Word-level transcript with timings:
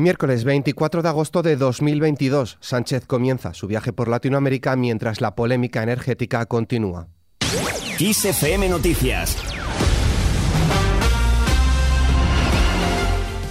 Miércoles 0.00 0.44
24 0.44 1.02
de 1.02 1.08
agosto 1.10 1.42
de 1.42 1.56
2022, 1.56 2.56
Sánchez 2.60 3.04
comienza 3.06 3.52
su 3.52 3.66
viaje 3.66 3.92
por 3.92 4.08
Latinoamérica 4.08 4.74
mientras 4.74 5.20
la 5.20 5.34
polémica 5.34 5.82
energética 5.82 6.46
continúa. 6.46 7.08
Noticias 8.70 9.59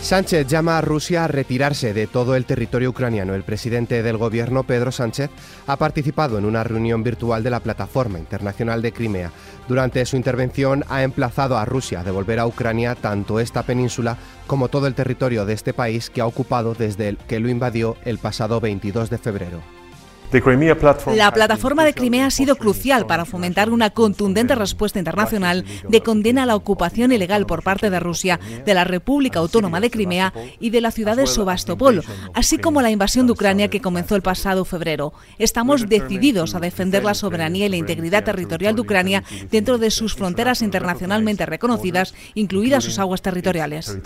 Sánchez 0.01 0.47
llama 0.47 0.77
a 0.77 0.81
Rusia 0.81 1.25
a 1.25 1.27
retirarse 1.27 1.93
de 1.93 2.07
todo 2.07 2.35
el 2.35 2.45
territorio 2.45 2.89
ucraniano. 2.89 3.35
El 3.35 3.43
presidente 3.43 4.01
del 4.01 4.17
gobierno, 4.17 4.63
Pedro 4.63 4.91
Sánchez, 4.91 5.29
ha 5.67 5.75
participado 5.75 6.37
en 6.37 6.45
una 6.45 6.63
reunión 6.63 7.03
virtual 7.03 7.43
de 7.43 7.49
la 7.49 7.59
Plataforma 7.59 8.17
Internacional 8.17 8.81
de 8.81 8.91
Crimea. 8.91 9.31
Durante 9.67 10.03
su 10.05 10.15
intervención 10.15 10.83
ha 10.89 11.03
emplazado 11.03 11.57
a 11.57 11.65
Rusia 11.65 11.99
a 11.99 12.03
devolver 12.03 12.39
a 12.39 12.47
Ucrania 12.47 12.95
tanto 12.95 13.39
esta 13.39 13.63
península 13.63 14.17
como 14.47 14.69
todo 14.69 14.87
el 14.87 14.95
territorio 14.95 15.45
de 15.45 15.53
este 15.53 15.73
país 15.73 16.09
que 16.09 16.21
ha 16.21 16.25
ocupado 16.25 16.73
desde 16.73 17.17
que 17.27 17.39
lo 17.39 17.49
invadió 17.49 17.95
el 18.03 18.17
pasado 18.17 18.59
22 18.61 19.11
de 19.11 19.17
febrero. 19.17 19.78
La 21.15 21.31
plataforma 21.31 21.83
de 21.83 21.93
Crimea 21.93 22.27
ha 22.27 22.31
sido 22.31 22.55
crucial 22.55 23.07
para 23.07 23.25
fomentar 23.25 23.71
una 23.71 23.89
contundente 23.89 24.53
respuesta 24.53 24.99
internacional 24.99 25.65
de 25.87 26.01
condena 26.01 26.43
a 26.43 26.45
la 26.45 26.55
ocupación 26.55 27.11
ilegal 27.11 27.45
por 27.45 27.63
parte 27.63 27.89
de 27.89 27.99
Rusia 27.99 28.39
de 28.65 28.73
la 28.73 28.83
República 28.83 29.39
Autónoma 29.39 29.79
de 29.79 29.89
Crimea 29.89 30.33
y 30.59 30.69
de 30.69 30.81
la 30.81 30.91
ciudad 30.91 31.17
de 31.17 31.25
Sebastopol, 31.25 32.03
así 32.33 32.57
como 32.59 32.81
la 32.81 32.91
invasión 32.91 33.25
de 33.25 33.33
Ucrania 33.33 33.69
que 33.69 33.81
comenzó 33.81 34.15
el 34.15 34.21
pasado 34.21 34.65
febrero. 34.65 35.13
Estamos 35.39 35.89
decididos 35.89 36.53
a 36.53 36.59
defender 36.59 37.03
la 37.03 37.15
soberanía 37.15 37.65
y 37.65 37.69
la 37.69 37.77
integridad 37.77 38.23
territorial 38.23 38.75
de 38.75 38.81
Ucrania 38.81 39.23
dentro 39.49 39.77
de 39.77 39.89
sus 39.89 40.13
fronteras 40.13 40.61
internacionalmente 40.61 41.45
reconocidas, 41.45 42.13
incluidas 42.35 42.83
sus 42.83 42.99
aguas 42.99 43.21
territoriales. 43.21 43.97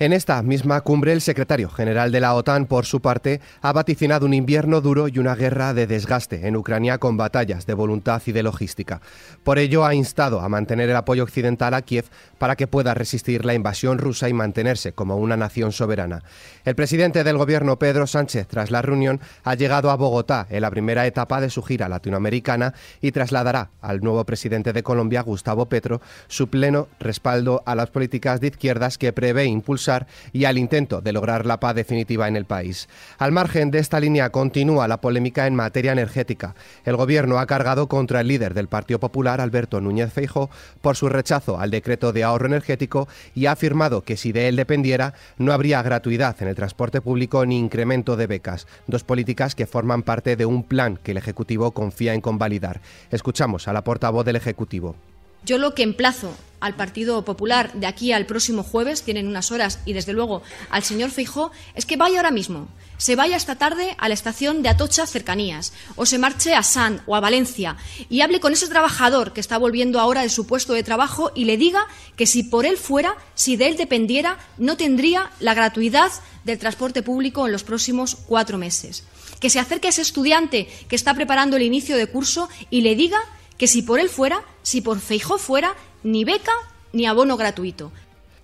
En 0.00 0.14
esta 0.14 0.42
misma 0.42 0.80
cumbre, 0.80 1.12
el 1.12 1.20
secretario 1.20 1.68
general 1.68 2.10
de 2.10 2.20
la 2.20 2.32
OTAN, 2.32 2.64
por 2.64 2.86
su 2.86 3.02
parte, 3.02 3.42
ha 3.60 3.70
vaticinado 3.74 4.24
un 4.24 4.32
invierno 4.32 4.80
duro 4.80 5.08
y 5.08 5.18
una 5.18 5.34
guerra 5.34 5.74
de 5.74 5.86
desgaste 5.86 6.48
en 6.48 6.56
Ucrania 6.56 6.96
con 6.96 7.18
batallas 7.18 7.66
de 7.66 7.74
voluntad 7.74 8.22
y 8.24 8.32
de 8.32 8.42
logística. 8.42 9.02
Por 9.44 9.58
ello, 9.58 9.84
ha 9.84 9.94
instado 9.94 10.40
a 10.40 10.48
mantener 10.48 10.88
el 10.88 10.96
apoyo 10.96 11.22
occidental 11.22 11.74
a 11.74 11.82
Kiev 11.82 12.06
para 12.38 12.56
que 12.56 12.66
pueda 12.66 12.94
resistir 12.94 13.44
la 13.44 13.52
invasión 13.52 13.98
rusa 13.98 14.30
y 14.30 14.32
mantenerse 14.32 14.94
como 14.94 15.18
una 15.18 15.36
nación 15.36 15.70
soberana. 15.70 16.22
El 16.64 16.76
presidente 16.76 17.22
del 17.22 17.36
gobierno, 17.36 17.78
Pedro 17.78 18.06
Sánchez, 18.06 18.46
tras 18.46 18.70
la 18.70 18.80
reunión, 18.80 19.20
ha 19.44 19.54
llegado 19.54 19.90
a 19.90 19.96
Bogotá 19.96 20.46
en 20.48 20.62
la 20.62 20.70
primera 20.70 21.06
etapa 21.06 21.42
de 21.42 21.50
su 21.50 21.62
gira 21.62 21.90
latinoamericana 21.90 22.72
y 23.02 23.12
trasladará 23.12 23.68
al 23.82 24.00
nuevo 24.00 24.24
presidente 24.24 24.72
de 24.72 24.82
Colombia, 24.82 25.20
Gustavo 25.20 25.66
Petro, 25.66 26.00
su 26.26 26.48
pleno 26.48 26.88
respaldo 27.00 27.62
a 27.66 27.74
las 27.74 27.90
políticas 27.90 28.40
de 28.40 28.46
izquierdas 28.46 28.96
que 28.96 29.12
prevé 29.12 29.44
impulsar 29.44 29.89
y 30.32 30.44
al 30.44 30.58
intento 30.58 31.00
de 31.00 31.12
lograr 31.12 31.46
la 31.46 31.60
paz 31.60 31.74
definitiva 31.74 32.28
en 32.28 32.36
el 32.36 32.44
país. 32.44 32.88
Al 33.18 33.32
margen 33.32 33.70
de 33.70 33.78
esta 33.78 34.00
línea 34.00 34.30
continúa 34.30 34.88
la 34.88 35.00
polémica 35.00 35.46
en 35.46 35.54
materia 35.54 35.92
energética. 35.92 36.54
El 36.84 36.96
gobierno 36.96 37.38
ha 37.38 37.46
cargado 37.46 37.88
contra 37.88 38.20
el 38.20 38.28
líder 38.28 38.54
del 38.54 38.68
Partido 38.68 39.00
Popular, 39.00 39.40
Alberto 39.40 39.80
Núñez 39.80 40.12
Feijo, 40.12 40.50
por 40.80 40.96
su 40.96 41.08
rechazo 41.08 41.58
al 41.58 41.70
decreto 41.70 42.12
de 42.12 42.24
ahorro 42.24 42.46
energético 42.46 43.08
y 43.34 43.46
ha 43.46 43.52
afirmado 43.52 44.02
que 44.02 44.16
si 44.16 44.32
de 44.32 44.48
él 44.48 44.56
dependiera 44.56 45.14
no 45.38 45.52
habría 45.52 45.82
gratuidad 45.82 46.36
en 46.40 46.48
el 46.48 46.56
transporte 46.56 47.00
público 47.00 47.44
ni 47.46 47.58
incremento 47.58 48.16
de 48.16 48.26
becas, 48.26 48.66
dos 48.86 49.04
políticas 49.04 49.54
que 49.54 49.66
forman 49.66 50.02
parte 50.02 50.36
de 50.36 50.46
un 50.46 50.62
plan 50.62 50.98
que 51.02 51.12
el 51.12 51.16
Ejecutivo 51.16 51.72
confía 51.72 52.14
en 52.14 52.20
convalidar. 52.20 52.80
Escuchamos 53.10 53.68
a 53.68 53.72
la 53.72 53.84
portavoz 53.84 54.24
del 54.24 54.36
Ejecutivo. 54.36 54.96
Yo 55.44 55.58
lo 55.58 55.74
que 55.74 55.82
emplazo 55.82 56.36
al 56.60 56.74
Partido 56.74 57.24
Popular 57.24 57.72
de 57.72 57.86
aquí 57.86 58.12
al 58.12 58.26
próximo 58.26 58.62
jueves, 58.62 59.02
tienen 59.02 59.26
unas 59.26 59.50
horas, 59.50 59.80
y 59.86 59.94
desde 59.94 60.12
luego 60.12 60.42
al 60.68 60.84
señor 60.84 61.10
Feijó, 61.10 61.50
es 61.74 61.86
que 61.86 61.96
vaya 61.96 62.18
ahora 62.18 62.30
mismo, 62.30 62.68
se 62.98 63.16
vaya 63.16 63.36
esta 63.36 63.56
tarde 63.56 63.96
a 63.98 64.08
la 64.08 64.14
estación 64.14 64.62
de 64.62 64.68
Atocha 64.68 65.06
Cercanías, 65.06 65.72
o 65.96 66.04
se 66.04 66.18
marche 66.18 66.54
a 66.54 66.62
San 66.62 67.02
o 67.06 67.16
a 67.16 67.20
Valencia, 67.20 67.78
y 68.10 68.20
hable 68.20 68.40
con 68.40 68.52
ese 68.52 68.68
trabajador 68.68 69.32
que 69.32 69.40
está 69.40 69.56
volviendo 69.56 69.98
ahora 69.98 70.20
de 70.20 70.28
su 70.28 70.46
puesto 70.46 70.74
de 70.74 70.82
trabajo 70.82 71.32
y 71.34 71.46
le 71.46 71.56
diga 71.56 71.86
que 72.16 72.26
si 72.26 72.42
por 72.42 72.66
él 72.66 72.76
fuera, 72.76 73.16
si 73.34 73.56
de 73.56 73.68
él 73.68 73.76
dependiera, 73.78 74.38
no 74.58 74.76
tendría 74.76 75.30
la 75.40 75.54
gratuidad 75.54 76.12
del 76.44 76.58
transporte 76.58 77.02
público 77.02 77.46
en 77.46 77.52
los 77.52 77.64
próximos 77.64 78.14
cuatro 78.14 78.58
meses. 78.58 79.04
Que 79.40 79.48
se 79.48 79.58
acerque 79.58 79.88
a 79.88 79.90
ese 79.90 80.02
estudiante 80.02 80.68
que 80.88 80.96
está 80.96 81.14
preparando 81.14 81.56
el 81.56 81.62
inicio 81.62 81.96
de 81.96 82.06
curso 82.06 82.50
y 82.68 82.82
le 82.82 82.94
diga 82.94 83.18
que 83.56 83.66
si 83.66 83.80
por 83.82 83.98
él 83.98 84.10
fuera, 84.10 84.42
si 84.62 84.80
por 84.80 85.00
Feijó 85.00 85.38
fuera, 85.38 85.74
ni 86.02 86.24
beca 86.24 86.52
ni 86.92 87.06
abono 87.06 87.36
gratuito. 87.36 87.92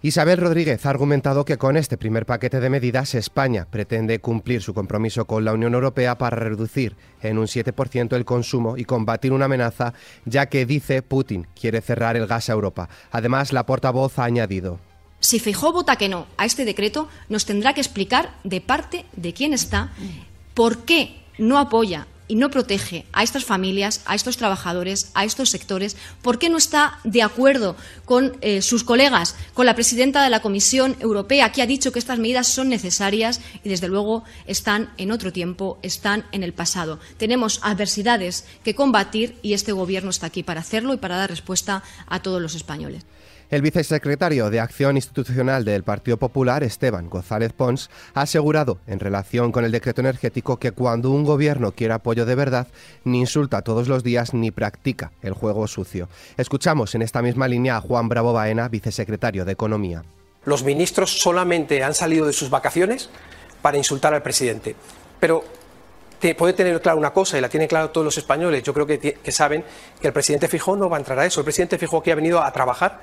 Isabel 0.02 0.38
Rodríguez 0.38 0.86
ha 0.86 0.90
argumentado 0.90 1.44
que 1.44 1.58
con 1.58 1.76
este 1.76 1.96
primer 1.96 2.26
paquete 2.26 2.60
de 2.60 2.70
medidas 2.70 3.14
España 3.14 3.66
pretende 3.68 4.20
cumplir 4.20 4.62
su 4.62 4.72
compromiso 4.72 5.24
con 5.24 5.44
la 5.44 5.52
Unión 5.52 5.74
Europea 5.74 6.16
para 6.16 6.36
reducir 6.36 6.94
en 7.22 7.38
un 7.38 7.46
7% 7.46 8.14
el 8.14 8.24
consumo 8.24 8.76
y 8.76 8.84
combatir 8.84 9.32
una 9.32 9.46
amenaza, 9.46 9.94
ya 10.24 10.46
que 10.46 10.64
dice 10.64 11.02
Putin 11.02 11.46
quiere 11.58 11.80
cerrar 11.80 12.16
el 12.16 12.26
gas 12.26 12.50
a 12.50 12.52
Europa. 12.52 12.88
Además, 13.10 13.52
la 13.52 13.66
portavoz 13.66 14.18
ha 14.18 14.24
añadido. 14.24 14.78
Si 15.18 15.40
Feijó 15.40 15.72
vota 15.72 15.96
que 15.96 16.08
no 16.08 16.26
a 16.36 16.44
este 16.44 16.64
decreto, 16.64 17.08
nos 17.28 17.46
tendrá 17.46 17.72
que 17.72 17.80
explicar 17.80 18.34
de 18.44 18.60
parte 18.60 19.06
de 19.16 19.32
quién 19.32 19.54
está 19.54 19.92
por 20.54 20.84
qué 20.84 21.16
no 21.38 21.58
apoya 21.58 22.06
y 22.28 22.34
no 22.36 22.50
protege 22.50 23.06
a 23.12 23.22
estas 23.22 23.44
familias, 23.44 24.00
a 24.06 24.14
estos 24.14 24.36
trabajadores, 24.36 25.10
a 25.14 25.24
estos 25.24 25.50
sectores? 25.50 25.96
¿Por 26.22 26.38
qué 26.38 26.48
no 26.48 26.56
está 26.56 26.98
de 27.04 27.22
acuerdo 27.22 27.76
con 28.04 28.36
eh, 28.40 28.62
sus 28.62 28.84
colegas, 28.84 29.34
con 29.54 29.66
la 29.66 29.74
presidenta 29.74 30.22
de 30.22 30.30
la 30.30 30.40
Comisión 30.40 30.96
Europea, 31.00 31.52
que 31.52 31.62
ha 31.62 31.66
dicho 31.66 31.92
que 31.92 31.98
estas 31.98 32.18
medidas 32.18 32.48
son 32.48 32.68
necesarias 32.68 33.40
y, 33.62 33.68
desde 33.68 33.88
luego, 33.88 34.24
están 34.46 34.92
en 34.96 35.12
otro 35.12 35.32
tiempo, 35.32 35.78
están 35.82 36.24
en 36.32 36.42
el 36.42 36.52
pasado? 36.52 36.98
Tenemos 37.16 37.60
adversidades 37.62 38.44
que 38.64 38.74
combatir 38.74 39.38
y 39.42 39.52
este 39.52 39.72
Gobierno 39.72 40.10
está 40.10 40.26
aquí 40.26 40.42
para 40.42 40.60
hacerlo 40.60 40.94
y 40.94 40.98
para 40.98 41.16
dar 41.16 41.30
respuesta 41.30 41.82
a 42.06 42.22
todos 42.22 42.40
los 42.40 42.54
españoles. 42.54 43.04
El 43.48 43.62
vicesecretario 43.62 44.50
de 44.50 44.58
Acción 44.58 44.96
Institucional 44.96 45.64
del 45.64 45.84
Partido 45.84 46.16
Popular, 46.16 46.64
Esteban 46.64 47.08
González 47.08 47.52
Pons, 47.52 47.90
ha 48.12 48.22
asegurado, 48.22 48.78
en 48.88 48.98
relación 48.98 49.52
con 49.52 49.64
el 49.64 49.70
decreto 49.70 50.00
energético, 50.00 50.58
que 50.58 50.72
cuando 50.72 51.10
un 51.12 51.22
gobierno 51.22 51.70
quiere 51.70 51.94
apoyo 51.94 52.26
de 52.26 52.34
verdad, 52.34 52.66
ni 53.04 53.20
insulta 53.20 53.62
todos 53.62 53.86
los 53.86 54.02
días 54.02 54.34
ni 54.34 54.50
practica 54.50 55.12
el 55.22 55.32
juego 55.32 55.68
sucio. 55.68 56.08
Escuchamos 56.36 56.96
en 56.96 57.02
esta 57.02 57.22
misma 57.22 57.46
línea 57.46 57.76
a 57.76 57.80
Juan 57.80 58.08
Bravo 58.08 58.32
Baena, 58.32 58.68
vicesecretario 58.68 59.44
de 59.44 59.52
Economía. 59.52 60.02
Los 60.44 60.64
ministros 60.64 61.20
solamente 61.20 61.84
han 61.84 61.94
salido 61.94 62.26
de 62.26 62.32
sus 62.32 62.50
vacaciones 62.50 63.10
para 63.62 63.78
insultar 63.78 64.12
al 64.12 64.22
presidente. 64.22 64.74
Pero 65.20 65.44
puede 66.36 66.52
tener 66.52 66.80
claro 66.80 66.98
una 66.98 67.12
cosa, 67.12 67.38
y 67.38 67.40
la 67.40 67.48
tienen 67.48 67.68
claro 67.68 67.90
todos 67.90 68.04
los 68.04 68.18
españoles, 68.18 68.64
yo 68.64 68.74
creo 68.74 68.86
que, 68.86 69.18
saben 69.30 69.64
que 70.00 70.08
el 70.08 70.12
presidente 70.12 70.48
Fijó 70.48 70.76
no 70.76 70.88
va 70.88 70.96
a 70.96 71.00
entrar 71.00 71.18
a 71.20 71.26
eso. 71.26 71.40
El 71.40 71.44
presidente 71.44 71.78
Fijó 71.78 71.98
aquí 71.98 72.10
ha 72.10 72.16
venido 72.16 72.42
a 72.42 72.50
trabajar 72.52 73.00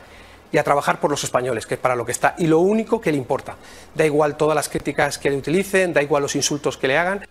y 0.54 0.60
a 0.60 0.64
trabajar 0.64 1.00
por 1.00 1.10
los 1.10 1.24
españoles, 1.24 1.66
que 1.66 1.74
es 1.74 1.80
para 1.80 1.96
lo 1.96 2.06
que 2.06 2.12
está, 2.14 2.36
y 2.38 2.46
lo 2.46 2.60
único 2.60 3.02
que 3.02 3.12
le 3.12 3.18
importa. 3.18 3.58
Da 3.96 4.06
igual 4.06 4.38
todas 4.38 4.56
las 4.56 4.70
críticas 4.70 5.18
que 5.18 5.32
le 5.32 5.38
utilicen, 5.38 5.94
da 5.94 6.02
igual 6.04 6.22
los 6.22 6.36
insultos 6.36 6.78
que 6.78 6.88
le 6.88 6.98
hagan. 6.98 7.26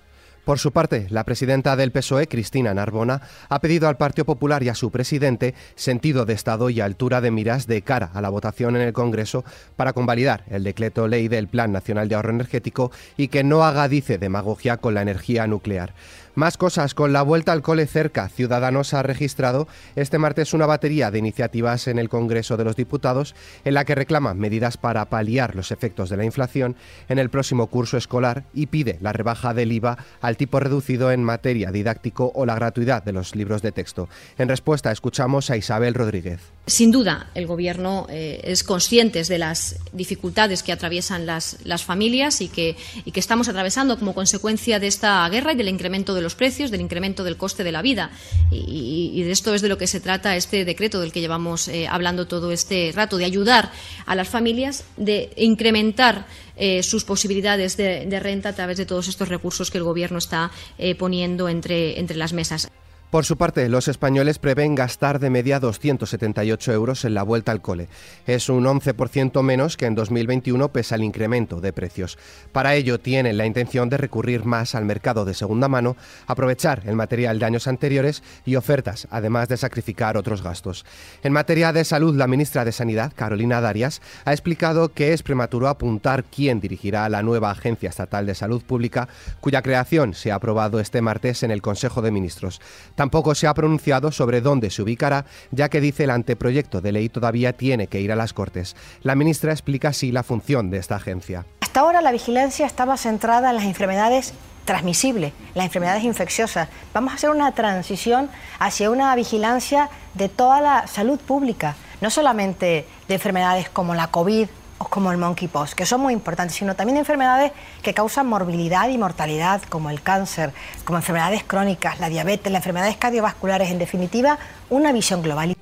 Por 0.45 0.59
su 0.59 0.73
parte, 0.73 1.07
la 1.09 1.23
presidenta 1.23 1.77
del 1.77 1.93
PSOE, 1.93 2.27
Cristina 2.27 2.75
Narbona, 2.75 3.23
ha 3.49 3.61
pedido 3.61 3.89
al 3.89 3.97
Partido 3.97 4.25
Popular 4.25 4.65
y 4.65 4.71
a 4.71 4.75
su 4.75 4.91
presidente 4.91 5.55
sentido 5.77 6.27
de 6.27 6.35
Estado 6.35 6.69
y 6.69 6.81
altura 6.81 7.21
de 7.21 7.31
miras 7.31 7.69
de 7.69 7.83
cara 7.83 8.11
a 8.13 8.21
la 8.21 8.29
votación 8.29 8.75
en 8.75 8.83
el 8.83 8.93
Congreso 8.93 9.45
para 9.77 9.93
convalidar 9.93 10.43
el 10.51 10.65
decreto 10.65 11.07
ley 11.07 11.29
del 11.29 11.47
Plan 11.47 11.71
Nacional 11.71 12.09
de 12.09 12.17
Ahorro 12.17 12.31
Energético 12.31 12.91
y 13.17 13.29
que 13.29 13.45
no 13.45 13.63
haga, 13.63 13.87
dice, 13.87 14.19
demagogia 14.19 14.79
con 14.79 14.95
la 14.95 15.03
energía 15.03 15.47
nuclear. 15.47 15.95
Más 16.35 16.57
cosas, 16.57 16.95
con 16.95 17.13
la 17.13 17.21
vuelta 17.21 17.53
al 17.53 17.61
cole 17.61 17.87
cerca, 17.87 18.27
Ciudadanos 18.31 18.95
ha 18.95 19.03
registrado 19.03 19.69
este 19.97 20.17
martes 20.17 20.55
una 20.55 20.65
batería 20.65 21.11
de 21.11 21.19
iniciativas 21.19 21.89
en 21.89 21.99
el 21.99 22.09
Congreso 22.09 22.57
de 22.57 22.65
los 22.65 22.75
Diputados 22.75 23.35
en 23.67 23.75
la 23.75 23.85
que 23.85 23.95
reclama 23.95 24.33
medidas 24.33 24.79
para 24.79 25.05
paliar 25.11 25.55
los 25.55 25.71
efectos 25.71 26.09
de 26.09 26.17
la 26.17 26.25
inflación 26.25 26.75
en 27.11 27.19
el 27.19 27.29
próximo 27.29 27.67
curso 27.67 27.99
escolar 27.99 28.45
y 28.55 28.67
pide 28.67 28.97
la 29.03 29.13
rebaja 29.13 29.53
del 29.53 29.73
IVA 29.73 29.99
al 30.23 30.39
tipo 30.39 30.59
reducido 30.59 31.13
en 31.13 31.23
materia 31.23 31.71
didáctico 31.71 32.33
o 32.35 32.47
la 32.47 32.55
gratuidad 32.55 33.03
de 33.03 33.13
los 33.13 33.37
libros 33.37 33.61
de 33.61 33.73
texto. 33.73 34.09
En 34.39 34.49
respuesta, 34.49 34.91
escuchamos 34.91 35.51
a 35.51 35.59
Isabel 35.59 35.93
Rodríguez. 35.93 36.41
Sin 36.67 36.93
duda, 36.93 37.31
el 37.35 37.47
Gobierno 37.47 38.07
eh, 38.09 38.41
es 38.45 38.65
consciente 38.65 39.23
de 39.23 39.39
las 39.39 39.77
dificultades 39.93 40.63
que 40.63 40.73
atraviesan 40.73 41.27
las, 41.27 41.59
las 41.65 41.85
familias 41.85 42.41
y 42.41 42.49
que, 42.49 42.77
y 43.05 43.11
que 43.11 43.21
estamos 43.21 43.49
atravesando 43.49 43.99
como 43.99 44.15
consecuencia 44.15 44.79
de 44.79 44.87
esta 44.87 45.29
guerra 45.29 45.53
y 45.53 45.57
del 45.57 45.69
incremento 45.69 46.15
de 46.15 46.22
los 46.23 46.35
precios, 46.35 46.71
del 46.71 46.81
incremento 46.81 47.25
del 47.25 47.37
coste 47.37 47.65
de 47.65 47.73
la 47.73 47.83
vida. 47.83 48.11
Y, 48.51 49.23
de 49.23 49.31
esto 49.31 49.55
es 49.55 49.63
de 49.63 49.69
lo 49.69 49.79
que 49.79 49.87
se 49.87 50.01
trata 50.01 50.37
este 50.37 50.65
decreto 50.65 51.01
del 51.01 51.13
que 51.13 51.21
llevamos 51.21 51.69
eh, 51.69 51.87
hablando 51.89 52.27
todo 52.27 52.53
este 52.53 52.93
rato, 52.95 53.17
de 53.17 53.25
ayudar 53.25 53.71
a 54.07 54.15
las 54.15 54.29
familias, 54.29 54.85
de 54.97 55.31
incrementar 55.37 56.27
eh, 56.57 56.83
sus 56.83 57.05
posibilidades 57.05 57.77
de, 57.77 58.21
renta 58.21 58.51
a 58.51 58.55
través 58.55 58.77
de 58.77 58.87
todos 58.87 59.09
estos 59.09 59.29
recursos 59.29 59.71
que 59.71 59.79
el 59.79 59.85
Gobierno 59.85 60.19
está 60.19 60.51
eh, 60.79 60.95
poniendo 60.95 61.49
entre, 61.49 61.99
entre 61.99 62.17
las 62.17 62.33
mesas. 62.33 62.69
Por 63.13 63.27
su 63.27 63.37
parte, 63.37 63.69
los 63.69 63.89
españoles 63.89 64.39
prevén 64.39 64.75
gastar 64.75 65.19
de 65.19 65.29
media 65.29 65.61
278 65.61 66.73
euros 66.73 67.05
en 67.05 67.13
la 67.13 67.23
vuelta 67.23 67.53
al 67.53 67.61
cole. 67.61 67.89
Es 68.27 68.49
un 68.49 68.65
11% 68.65 69.43
menos 69.43 69.77
que 69.77 69.85
en 69.85 69.95
2021 69.95 70.73
pese 70.73 70.95
al 70.95 71.05
incremento 71.05 71.61
de 71.61 71.75
precios. 71.75 72.17
Para 72.53 72.75
ello 72.75 73.01
tienen 73.01 73.37
la 73.37 73.45
intención 73.45 73.91
de 73.91 73.99
recurrir 73.99 74.47
más 74.47 74.75
al 74.75 74.87
mercado 74.87 75.27
de 75.27 75.35
segunda 75.35 75.69
mano, 75.69 75.95
aprovechar 76.27 76.85
el 76.87 76.97
material 76.97 77.39
de 77.39 77.45
años 77.45 77.69
anteriores 77.69 78.23
y 78.47 78.57
ofertas, 78.57 79.07
además 79.11 79.47
de 79.49 79.59
sacrificar 79.59 80.17
otros 80.17 80.43
gastos. 80.43 80.87
En 81.23 81.35
materia 81.35 81.75
de 81.75 81.85
salud, 81.85 82.17
la 82.17 82.27
ministra 82.27 82.65
de 82.65 82.73
Sanidad, 82.73 83.13
Carolina 83.15 83.61
Darias, 83.61 84.01
ha 84.25 84.33
explicado 84.33 84.89
que 84.89 85.13
es 85.13 85.23
prematuro 85.23 85.69
apuntar 85.69 86.25
quién 86.25 86.61
dirigirá 86.61 87.07
la 87.11 87.23
nueva 87.23 87.51
Agencia 87.51 87.91
Estatal 87.91 88.25
de 88.25 88.35
Salud 88.35 88.63
Pública, 88.63 89.07
cuya 89.43 89.61
creación 89.61 90.15
se 90.15 90.33
ha 90.33 90.37
aprobado 90.37 90.81
este 90.81 91.03
martes 91.03 91.43
en 91.43 91.51
el 91.51 91.61
Consejo 91.61 92.01
de 92.01 92.11
Ministros. 92.11 92.59
Tampoco 93.03 93.35
se 93.35 93.49
ha 93.49 93.55
pronunciado 93.55 94.13
sobre 94.13 94.41
dónde 94.41 94.71
se 94.71 94.81
ubicará, 94.81 95.25
ya 95.51 95.69
que 95.69 95.81
dice 95.81 96.05
el 96.05 96.11
anteproyecto 96.11 96.81
de 96.81 96.93
ley 96.93 97.09
todavía 97.09 97.53
tiene 97.53 97.89
que 97.89 98.01
ir 98.01 98.13
a 98.13 98.15
las 98.15 98.33
Cortes. 98.33 98.77
La 99.03 99.17
ministra 99.17 99.51
explica 99.51 99.89
así 99.89 100.13
la 100.13 100.23
función 100.23 100.71
de 100.71 100.79
esta 100.79 100.95
agencia. 100.95 101.45
Hasta 101.63 101.81
ahora 101.81 102.01
la 102.01 102.13
vigilancia 102.13 102.65
estaba 102.65 102.97
centrada 102.97 103.51
en 103.51 103.57
las 103.57 103.65
enfermedades 103.65 104.35
transmisibles, 104.65 105.33
las 105.57 105.65
enfermedades 105.65 106.05
infecciosas. 106.05 106.69
Vamos 106.95 107.11
a 107.11 107.17
hacer 107.17 107.31
una 107.31 107.51
transición 107.51 108.31
hacia 108.61 108.89
una 108.89 109.13
vigilancia 109.17 109.91
de 110.15 110.29
toda 110.29 110.61
la 110.61 110.87
salud 110.87 111.19
pública, 111.19 111.75
no 112.01 112.09
solamente 112.09 112.87
de 113.09 113.15
enfermedades 113.15 113.69
como 113.69 113.97
la 113.97 114.13
COVID 114.13 114.47
como 114.89 115.13
el 115.13 115.19
monkeypox, 115.19 115.75
que 115.75 115.87
son 115.87 116.01
muy 116.01 116.13
importantes, 116.13 116.57
sino 116.57 116.75
también 116.75 116.99
enfermedades 116.99 117.53
que 117.83 117.95
causan 117.95 118.27
morbilidad 118.27 118.89
y 118.89 118.99
mortalidad, 118.99 119.63
como 119.69 119.91
el 119.91 120.03
cáncer, 120.03 120.53
como 120.85 120.99
enfermedades 120.99 121.45
crónicas, 121.45 122.01
la 122.01 122.09
diabetes, 122.09 122.53
las 122.53 122.61
enfermedades 122.61 122.97
cardiovasculares, 122.97 123.71
en 123.71 123.79
definitiva, 123.79 124.39
una 124.71 124.93
visión 124.93 125.23
global. 125.23 125.57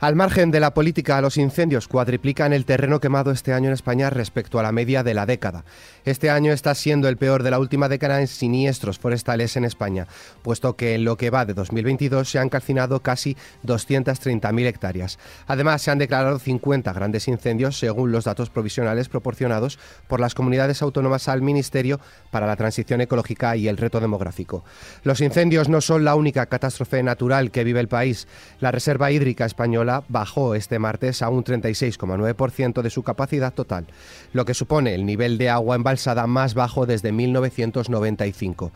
Al 0.00 0.14
margen 0.14 0.52
de 0.52 0.60
la 0.60 0.74
política, 0.74 1.20
los 1.20 1.36
incendios 1.38 1.88
cuadriplican 1.88 2.52
el 2.52 2.64
terreno 2.64 3.00
quemado 3.00 3.32
este 3.32 3.52
año 3.52 3.66
en 3.66 3.72
España 3.72 4.10
respecto 4.10 4.60
a 4.60 4.62
la 4.62 4.70
media 4.70 5.02
de 5.02 5.12
la 5.12 5.26
década. 5.26 5.64
Este 6.04 6.30
año 6.30 6.52
está 6.52 6.76
siendo 6.76 7.08
el 7.08 7.16
peor 7.16 7.42
de 7.42 7.50
la 7.50 7.58
última 7.58 7.88
década 7.88 8.20
en 8.20 8.28
siniestros 8.28 9.00
forestales 9.00 9.56
en 9.56 9.64
España, 9.64 10.06
puesto 10.42 10.76
que 10.76 10.94
en 10.94 11.04
lo 11.04 11.16
que 11.16 11.30
va 11.30 11.46
de 11.46 11.52
2022 11.52 12.30
se 12.30 12.38
han 12.38 12.48
calcinado 12.48 13.00
casi 13.00 13.36
230.000 13.66 14.66
hectáreas. 14.66 15.18
Además, 15.48 15.82
se 15.82 15.90
han 15.90 15.98
declarado 15.98 16.38
50 16.38 16.92
grandes 16.92 17.26
incendios 17.26 17.76
según 17.76 18.12
los 18.12 18.22
datos 18.22 18.50
provisionales 18.50 19.08
proporcionados 19.08 19.80
por 20.06 20.20
las 20.20 20.36
comunidades 20.36 20.80
autónomas 20.80 21.26
al 21.26 21.42
Ministerio 21.42 21.98
para 22.30 22.46
la 22.46 22.54
Transición 22.54 23.00
Ecológica 23.00 23.56
y 23.56 23.66
el 23.66 23.76
Reto 23.76 23.98
Demográfico. 23.98 24.64
Los 25.02 25.20
incendios 25.20 25.68
no 25.68 25.80
son 25.80 26.04
la 26.04 26.14
única 26.14 26.46
catástrofe 26.46 27.02
natural 27.02 27.50
que 27.50 27.64
vive 27.64 27.80
el 27.80 27.88
país. 27.88 28.28
La 28.60 28.70
Reserva 28.70 29.10
Hídrica 29.10 29.44
Española 29.44 29.87
bajó 30.08 30.54
este 30.54 30.78
martes 30.78 31.22
a 31.22 31.28
un 31.28 31.44
36,9% 31.44 32.82
de 32.82 32.90
su 32.90 33.02
capacidad 33.02 33.52
total, 33.52 33.86
lo 34.32 34.44
que 34.44 34.54
supone 34.54 34.94
el 34.94 35.06
nivel 35.06 35.38
de 35.38 35.50
agua 35.50 35.76
embalsada 35.76 36.26
más 36.26 36.54
bajo 36.54 36.86
desde 36.86 37.12
1995. 37.12 38.72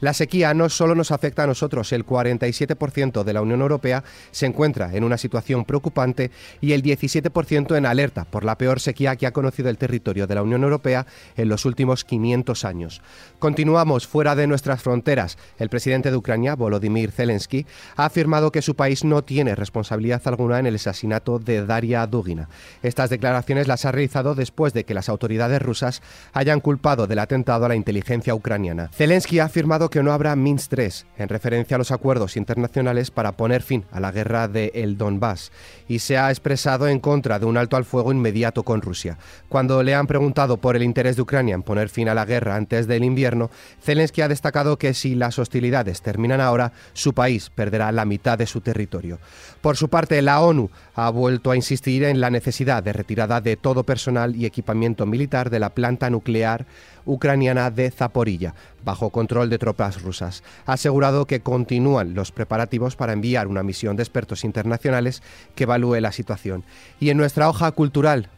La 0.00 0.12
sequía 0.12 0.52
no 0.54 0.68
solo 0.68 0.94
nos 0.94 1.10
afecta 1.10 1.44
a 1.44 1.46
nosotros, 1.46 1.92
el 1.92 2.04
47% 2.04 3.24
de 3.24 3.32
la 3.32 3.40
Unión 3.40 3.62
Europea 3.62 4.04
se 4.30 4.46
encuentra 4.46 4.94
en 4.94 5.04
una 5.04 5.16
situación 5.16 5.64
preocupante 5.64 6.30
y 6.60 6.72
el 6.72 6.82
17% 6.82 7.76
en 7.76 7.86
alerta 7.86 8.24
por 8.24 8.44
la 8.44 8.58
peor 8.58 8.80
sequía 8.80 9.16
que 9.16 9.26
ha 9.26 9.32
conocido 9.32 9.70
el 9.70 9.78
territorio 9.78 10.26
de 10.26 10.34
la 10.34 10.42
Unión 10.42 10.62
Europea 10.64 11.06
en 11.36 11.48
los 11.48 11.64
últimos 11.64 12.04
500 12.04 12.64
años. 12.64 13.02
Continuamos 13.38 14.06
fuera 14.06 14.34
de 14.34 14.46
nuestras 14.46 14.82
fronteras. 14.82 15.38
El 15.58 15.68
presidente 15.68 16.10
de 16.10 16.16
Ucrania, 16.16 16.54
Volodymyr 16.54 17.10
Zelensky, 17.10 17.66
ha 17.96 18.04
afirmado 18.06 18.52
que 18.52 18.62
su 18.62 18.76
país 18.76 19.04
no 19.04 19.22
tiene 19.22 19.54
responsabilidad 19.54 20.22
alguna 20.26 20.58
en 20.58 20.66
el 20.66 20.76
asesinato 20.76 21.38
de 21.38 21.64
Daria 21.64 22.06
Dugina. 22.06 22.48
Estas 22.82 23.10
declaraciones 23.10 23.66
las 23.66 23.84
ha 23.84 23.92
realizado 23.92 24.34
después 24.34 24.72
de 24.72 24.84
que 24.84 24.94
las 24.94 25.08
autoridades 25.08 25.62
rusas 25.62 26.02
hayan 26.32 26.60
culpado 26.60 27.06
del 27.06 27.18
atentado 27.18 27.64
a 27.64 27.68
la 27.68 27.76
inteligencia 27.76 28.34
ucraniana. 28.34 28.90
Zelensky 28.92 29.38
ha 29.38 29.46
afirmado 29.46 29.85
que 29.90 30.02
no 30.02 30.12
habrá 30.12 30.36
Minsk 30.36 30.70
3, 30.70 31.06
en 31.18 31.28
referencia 31.28 31.74
a 31.74 31.78
los 31.78 31.90
acuerdos 31.90 32.36
internacionales 32.36 33.10
para 33.10 33.32
poner 33.32 33.62
fin 33.62 33.84
a 33.90 34.00
la 34.00 34.12
guerra 34.12 34.48
de 34.48 34.72
el 34.74 34.96
Donbass, 34.98 35.52
y 35.88 36.00
se 36.00 36.18
ha 36.18 36.30
expresado 36.30 36.88
en 36.88 37.00
contra 37.00 37.38
de 37.38 37.46
un 37.46 37.56
alto 37.56 37.76
al 37.76 37.84
fuego 37.84 38.12
inmediato 38.12 38.62
con 38.62 38.82
Rusia. 38.82 39.18
Cuando 39.48 39.82
le 39.82 39.94
han 39.94 40.06
preguntado 40.06 40.56
por 40.56 40.76
el 40.76 40.82
interés 40.82 41.16
de 41.16 41.22
Ucrania 41.22 41.54
en 41.54 41.62
poner 41.62 41.88
fin 41.88 42.08
a 42.08 42.14
la 42.14 42.24
guerra 42.24 42.56
antes 42.56 42.86
del 42.86 43.04
invierno, 43.04 43.50
Zelensky 43.82 44.22
ha 44.22 44.28
destacado 44.28 44.78
que 44.78 44.94
si 44.94 45.14
las 45.14 45.38
hostilidades 45.38 46.02
terminan 46.02 46.40
ahora, 46.40 46.72
su 46.92 47.14
país 47.14 47.50
perderá 47.50 47.92
la 47.92 48.04
mitad 48.04 48.38
de 48.38 48.46
su 48.46 48.60
territorio. 48.60 49.18
Por 49.60 49.76
su 49.76 49.88
parte, 49.88 50.20
la 50.22 50.40
ONU 50.40 50.70
ha 50.94 51.10
vuelto 51.10 51.50
a 51.50 51.56
insistir 51.56 52.04
en 52.04 52.20
la 52.20 52.30
necesidad 52.30 52.82
de 52.82 52.92
retirada 52.92 53.40
de 53.40 53.56
todo 53.56 53.84
personal 53.84 54.36
y 54.36 54.46
equipamiento 54.46 55.06
militar 55.06 55.50
de 55.50 55.60
la 55.60 55.70
planta 55.70 56.10
nuclear 56.10 56.66
ucraniana 57.06 57.70
de 57.70 57.90
Zaporilla, 57.90 58.54
bajo 58.86 59.10
control 59.10 59.50
de 59.50 59.58
tropas 59.58 60.00
rusas. 60.00 60.42
Ha 60.64 60.74
asegurado 60.74 61.26
que 61.26 61.40
continúan 61.40 62.14
los 62.14 62.32
preparativos 62.32 62.96
para 62.96 63.12
enviar 63.12 63.48
una 63.48 63.62
misión 63.62 63.96
de 63.96 64.04
expertos 64.04 64.44
internacionales 64.44 65.22
que 65.54 65.64
evalúe 65.64 66.00
la 66.00 66.12
situación. 66.12 66.64
Y 66.98 67.10
en 67.10 67.18
nuestra 67.18 67.50
hoja 67.50 67.70
cultural. 67.72 68.30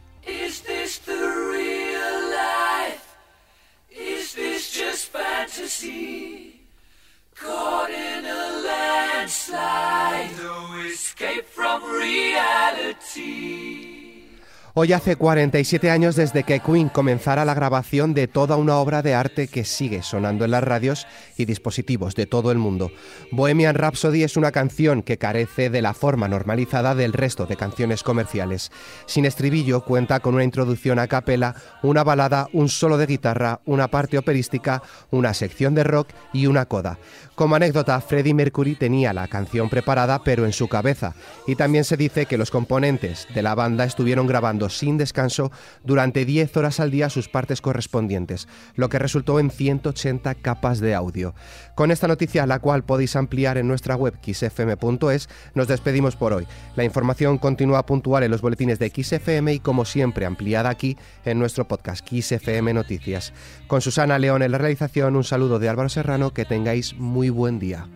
Hoy 14.81 14.93
hace 14.93 15.17
47 15.17 15.91
años 15.91 16.15
desde 16.15 16.45
que 16.45 16.61
Queen 16.61 16.87
comenzara 16.87 17.43
la 17.43 17.53
grabación 17.53 18.13
de 18.13 18.29
toda 18.29 18.55
una 18.55 18.77
obra 18.77 19.01
de 19.01 19.13
arte 19.13 19.49
que 19.49 19.65
sigue 19.65 20.03
sonando 20.03 20.45
en 20.45 20.51
las 20.51 20.63
radios 20.63 21.05
y 21.35 21.43
dispositivos 21.43 22.15
de 22.15 22.27
todo 22.27 22.49
el 22.49 22.59
mundo. 22.59 22.89
Bohemian 23.29 23.75
Rhapsody 23.75 24.23
es 24.23 24.37
una 24.37 24.53
canción 24.53 25.03
que 25.03 25.17
carece 25.17 25.69
de 25.69 25.81
la 25.81 25.93
forma 25.93 26.29
normalizada 26.29 26.95
del 26.95 27.11
resto 27.11 27.45
de 27.45 27.57
canciones 27.57 28.03
comerciales. 28.03 28.71
Sin 29.05 29.25
estribillo 29.25 29.83
cuenta 29.83 30.21
con 30.21 30.35
una 30.35 30.45
introducción 30.45 30.97
a 30.97 31.07
capela, 31.07 31.55
una 31.83 32.05
balada, 32.05 32.47
un 32.53 32.69
solo 32.69 32.97
de 32.97 33.07
guitarra, 33.07 33.59
una 33.65 33.89
parte 33.89 34.17
operística, 34.17 34.81
una 35.11 35.33
sección 35.33 35.75
de 35.75 35.83
rock 35.83 36.07
y 36.31 36.45
una 36.45 36.67
coda. 36.67 36.99
Como 37.35 37.55
anécdota, 37.55 37.99
Freddie 37.99 38.33
Mercury 38.33 38.75
tenía 38.75 39.11
la 39.11 39.27
canción 39.27 39.69
preparada 39.69 40.23
pero 40.23 40.45
en 40.45 40.53
su 40.53 40.69
cabeza 40.69 41.15
y 41.47 41.55
también 41.55 41.83
se 41.83 41.97
dice 41.97 42.27
que 42.27 42.37
los 42.37 42.49
componentes 42.49 43.27
de 43.35 43.41
la 43.41 43.55
banda 43.55 43.83
estuvieron 43.83 44.25
grabando 44.25 44.68
sin 44.69 44.97
descanso 44.97 45.51
durante 45.83 46.25
10 46.25 46.55
horas 46.57 46.79
al 46.79 46.91
día 46.91 47.09
sus 47.09 47.29
partes 47.29 47.61
correspondientes, 47.61 48.47
lo 48.75 48.89
que 48.89 48.99
resultó 48.99 49.39
en 49.39 49.51
180 49.51 50.35
capas 50.35 50.79
de 50.79 50.95
audio. 50.95 51.33
Con 51.75 51.91
esta 51.91 52.07
noticia, 52.07 52.45
la 52.45 52.59
cual 52.59 52.83
podéis 52.83 53.15
ampliar 53.15 53.57
en 53.57 53.67
nuestra 53.67 53.95
web 53.95 54.15
xfm.es, 54.21 55.29
nos 55.53 55.67
despedimos 55.67 56.15
por 56.15 56.33
hoy. 56.33 56.47
La 56.75 56.83
información 56.83 57.37
continúa 57.37 57.85
puntual 57.85 58.23
en 58.23 58.31
los 58.31 58.41
boletines 58.41 58.79
de 58.79 58.89
XFM 58.89 59.53
y 59.53 59.59
como 59.59 59.85
siempre 59.85 60.25
ampliada 60.25 60.69
aquí 60.69 60.97
en 61.25 61.39
nuestro 61.39 61.67
podcast 61.67 62.07
XFM 62.07 62.73
Noticias. 62.73 63.33
Con 63.67 63.81
Susana 63.81 64.19
León 64.19 64.41
en 64.41 64.51
la 64.51 64.57
realización, 64.57 65.15
un 65.15 65.23
saludo 65.23 65.59
de 65.59 65.69
Álvaro 65.69 65.89
Serrano, 65.89 66.33
que 66.33 66.45
tengáis 66.45 66.95
muy 66.95 67.29
buen 67.29 67.59
día. 67.59 67.87